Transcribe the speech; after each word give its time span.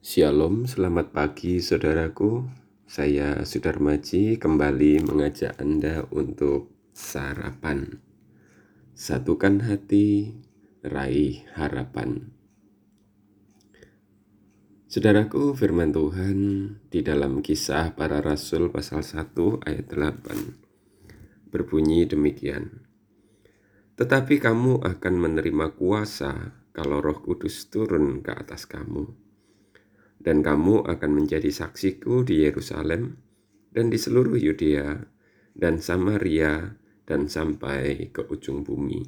Shalom, 0.00 0.64
selamat 0.64 1.12
pagi 1.12 1.60
saudaraku. 1.60 2.48
Saya 2.88 3.44
Sudarmaji 3.44 4.40
kembali 4.40 5.04
mengajak 5.04 5.60
Anda 5.60 6.08
untuk 6.08 6.72
sarapan. 6.96 8.00
Satukan 8.96 9.60
hati, 9.60 10.40
raih 10.80 11.44
harapan. 11.52 12.32
Saudaraku, 14.88 15.52
firman 15.52 15.92
Tuhan 15.92 16.38
di 16.88 17.04
dalam 17.04 17.44
kisah 17.44 17.92
para 17.92 18.24
rasul 18.24 18.72
pasal 18.72 19.04
1 19.04 19.36
ayat 19.68 19.84
8 19.84 21.52
berbunyi 21.52 22.08
demikian. 22.08 22.88
Tetapi 24.00 24.40
kamu 24.40 24.80
akan 24.80 25.14
menerima 25.20 25.76
kuasa 25.76 26.56
kalau 26.72 27.04
roh 27.04 27.20
kudus 27.20 27.68
turun 27.68 28.24
ke 28.24 28.32
atas 28.32 28.64
kamu 28.64 29.28
dan 30.20 30.44
kamu 30.44 30.84
akan 30.84 31.10
menjadi 31.16 31.48
saksiku 31.48 32.22
di 32.22 32.44
Yerusalem 32.44 33.16
dan 33.72 33.88
di 33.88 33.96
seluruh 33.96 34.36
Yudea 34.36 35.00
dan 35.56 35.80
Samaria 35.80 36.76
dan 37.08 37.26
sampai 37.26 38.12
ke 38.12 38.22
ujung 38.28 38.62
bumi. 38.62 39.02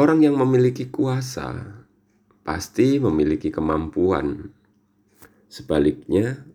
Orang 0.00 0.24
yang 0.24 0.40
memiliki 0.40 0.88
kuasa 0.88 1.84
pasti 2.40 2.96
memiliki 2.96 3.52
kemampuan. 3.52 4.48
Sebaliknya, 5.50 6.48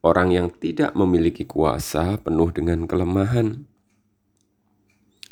orang 0.00 0.32
yang 0.32 0.48
tidak 0.48 0.96
memiliki 0.96 1.44
kuasa 1.44 2.16
penuh 2.24 2.48
dengan 2.48 2.88
kelemahan. 2.88 3.68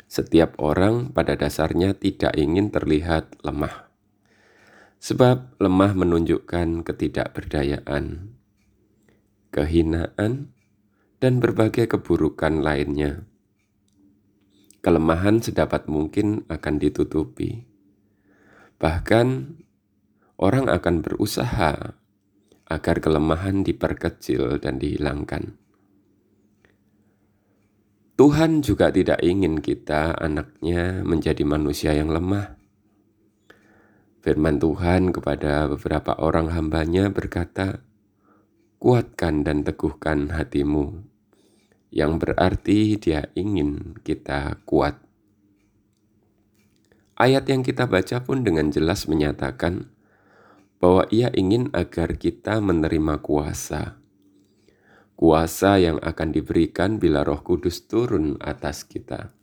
Setiap 0.05 0.61
orang 0.61 1.09
pada 1.09 1.33
dasarnya 1.33 1.97
tidak 1.97 2.37
ingin 2.37 2.69
terlihat 2.69 3.41
lemah. 3.41 3.88
Sebab 4.99 5.55
lemah 5.63 5.95
menunjukkan 5.95 6.83
ketidakberdayaan, 6.83 8.35
kehinaan, 9.47 10.51
dan 11.23 11.33
berbagai 11.39 11.87
keburukan 11.87 12.59
lainnya. 12.59 13.23
Kelemahan 14.83 15.39
sedapat 15.39 15.87
mungkin 15.87 16.43
akan 16.51 16.75
ditutupi. 16.83 17.63
Bahkan 18.75 19.27
orang 20.35 20.67
akan 20.67 20.95
berusaha 20.99 21.95
agar 22.67 22.95
kelemahan 22.99 23.63
diperkecil 23.63 24.59
dan 24.59 24.83
dihilangkan. 24.83 25.55
Tuhan 28.19 28.59
juga 28.59 28.91
tidak 28.91 29.23
ingin 29.23 29.63
kita, 29.63 30.11
anaknya, 30.19 31.07
menjadi 31.07 31.47
manusia 31.47 31.95
yang 31.95 32.11
lemah 32.11 32.58
Firman 34.19 34.59
Tuhan 34.59 35.15
kepada 35.15 35.71
beberapa 35.71 36.11
orang 36.19 36.51
hambanya 36.51 37.07
berkata, 37.07 37.79
Kuatkan 38.79 39.43
dan 39.47 39.63
teguhkan 39.63 40.31
hatimu, 40.31 41.03
yang 41.91 42.19
berarti 42.19 42.99
dia 42.99 43.31
ingin 43.35 43.95
kita 44.03 44.59
kuat. 44.67 44.99
Ayat 47.19 47.47
yang 47.51 47.63
kita 47.63 47.87
baca 47.87 48.23
pun 48.23 48.43
dengan 48.43 48.71
jelas 48.71 49.07
menyatakan 49.07 49.91
bahwa 50.79 51.03
ia 51.11 51.27
ingin 51.35 51.67
agar 51.75 52.15
kita 52.15 52.63
menerima 52.63 53.19
kuasa. 53.19 53.99
Kuasa 55.19 55.75
yang 55.79 55.99
akan 55.99 56.31
diberikan 56.31 56.95
bila 56.95 57.27
roh 57.27 57.43
kudus 57.43 57.83
turun 57.83 58.39
atas 58.39 58.87
kita. 58.87 59.35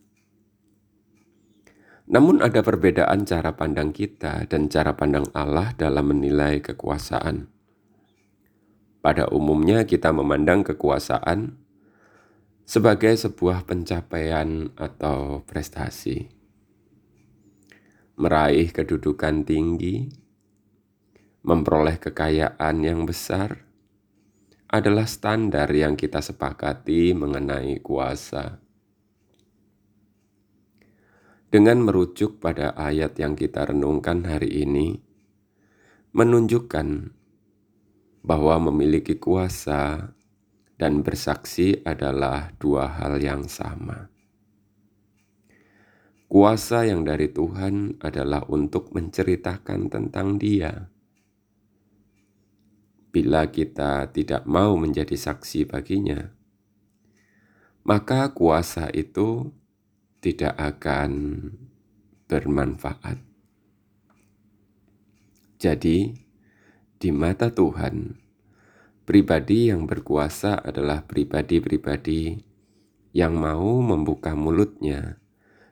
Namun 2.07 2.39
ada 2.39 2.63
perbedaan 2.63 3.27
cara 3.27 3.51
pandang 3.59 3.91
kita 3.91 4.47
dan 4.47 4.71
cara 4.71 4.95
pandang 4.95 5.27
Allah 5.35 5.75
dalam 5.75 6.15
menilai 6.15 6.63
kekuasaan. 6.63 7.51
Pada 9.03 9.27
umumnya 9.27 9.83
kita 9.83 10.15
memandang 10.15 10.63
kekuasaan 10.63 11.59
sebagai 12.63 13.11
sebuah 13.11 13.67
pencapaian 13.67 14.71
atau 14.79 15.43
prestasi. 15.43 16.31
Meraih 18.15 18.71
kedudukan 18.71 19.43
tinggi, 19.43 20.07
memperoleh 21.43 21.99
kekayaan 21.99 22.87
yang 22.87 23.03
besar 23.03 23.67
adalah 24.71 25.11
standar 25.11 25.67
yang 25.75 25.99
kita 25.99 26.23
sepakati 26.23 27.11
mengenai 27.11 27.83
kuasa 27.83 28.66
dengan 31.47 31.79
merujuk 31.79 32.43
pada 32.43 32.75
ayat 32.75 33.15
yang 33.15 33.39
kita 33.39 33.71
renungkan 33.71 34.27
hari 34.27 34.67
ini, 34.67 34.99
menunjukkan 36.11 37.15
bahwa 38.27 38.67
memiliki 38.67 39.15
kuasa 39.15 40.11
dan 40.75 41.01
bersaksi 41.01 41.79
adalah 41.87 42.51
dua 42.59 42.99
hal 42.99 43.23
yang 43.23 43.47
sama. 43.47 44.11
Kuasa 46.27 46.83
yang 46.83 47.07
dari 47.07 47.31
Tuhan 47.31 48.03
adalah 48.03 48.43
untuk 48.51 48.91
menceritakan 48.91 49.87
tentang 49.87 50.35
Dia. 50.35 50.91
Bila 53.15 53.47
kita 53.47 54.11
tidak 54.11 54.43
mau 54.43 54.75
menjadi 54.75 55.15
saksi 55.15 55.71
baginya, 55.71 56.27
maka 57.87 58.35
kuasa 58.35 58.91
itu 58.91 59.55
tidak 60.19 60.57
akan 60.57 61.11
bermanfaat. 62.27 63.21
Jadi, 65.57 66.13
di 66.97 67.09
mata 67.09 67.49
Tuhan, 67.49 68.17
pribadi 69.05 69.69
yang 69.69 69.85
berkuasa 69.85 70.61
adalah 70.61 71.05
pribadi-pribadi 71.05 72.37
yang 73.15 73.37
mau 73.37 73.81
membuka 73.81 74.37
mulutnya 74.37 75.17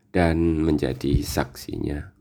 dan 0.09 0.63
menjadi 0.63 1.21
saksinya. 1.21 2.15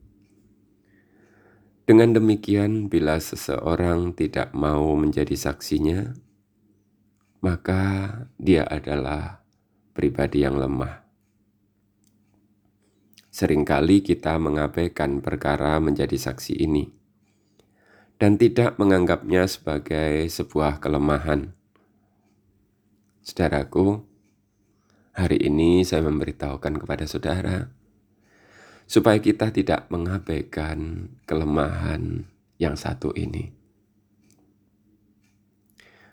Dengan 1.84 2.16
demikian, 2.16 2.88
bila 2.88 3.20
seseorang 3.20 4.16
tidak 4.16 4.56
mau 4.56 4.96
menjadi 4.96 5.36
saksinya, 5.36 6.16
maka 7.44 8.08
dia 8.40 8.64
adalah 8.64 9.44
pribadi 9.92 10.48
yang 10.48 10.56
lemah. 10.56 11.03
Seringkali 13.34 14.06
kita 14.06 14.38
mengabaikan 14.38 15.18
perkara 15.18 15.82
menjadi 15.82 16.14
saksi 16.14 16.54
ini 16.54 16.86
dan 18.14 18.38
tidak 18.38 18.78
menganggapnya 18.78 19.50
sebagai 19.50 20.30
sebuah 20.30 20.78
kelemahan. 20.78 21.50
Saudaraku, 23.26 24.06
hari 25.18 25.42
ini 25.42 25.82
saya 25.82 26.06
memberitahukan 26.06 26.78
kepada 26.78 27.10
saudara 27.10 27.74
supaya 28.86 29.18
kita 29.18 29.50
tidak 29.50 29.90
mengabaikan 29.90 31.10
kelemahan 31.26 32.30
yang 32.62 32.78
satu 32.78 33.10
ini. 33.18 33.50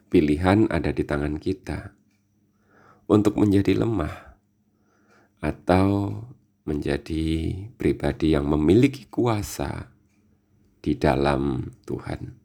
Pilihan 0.09 0.65
ada 0.73 0.89
di 0.89 1.05
tangan 1.05 1.37
kita 1.37 1.93
untuk 3.05 3.37
menjadi 3.37 3.77
lemah 3.77 4.41
atau 5.37 6.17
menjadi 6.71 7.51
pribadi 7.75 8.31
yang 8.31 8.47
memiliki 8.47 9.11
kuasa 9.11 9.91
di 10.79 10.95
dalam 10.95 11.67
Tuhan. 11.83 12.39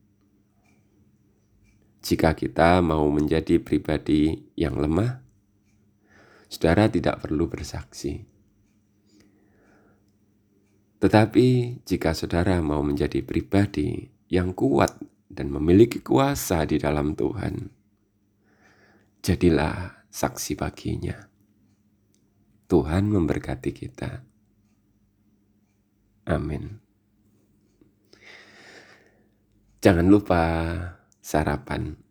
Jika 2.02 2.34
kita 2.34 2.82
mau 2.82 3.06
menjadi 3.06 3.62
pribadi 3.62 4.34
yang 4.58 4.78
lemah, 4.82 5.22
saudara 6.50 6.90
tidak 6.90 7.22
perlu 7.22 7.46
bersaksi. 7.46 8.26
Tetapi 10.98 11.46
jika 11.86 12.10
saudara 12.14 12.58
mau 12.58 12.82
menjadi 12.82 13.22
pribadi 13.22 14.10
yang 14.26 14.54
kuat 14.58 14.98
dan 15.30 15.54
memiliki 15.54 16.02
kuasa 16.02 16.66
di 16.66 16.82
dalam 16.82 17.14
Tuhan, 17.14 17.70
jadilah 19.22 20.06
saksi 20.10 20.52
baginya. 20.58 21.35
Tuhan 22.66 23.10
memberkati 23.10 23.70
kita. 23.70 24.26
Amin. 26.26 26.82
Jangan 29.78 30.06
lupa 30.10 30.42
sarapan 31.22 32.05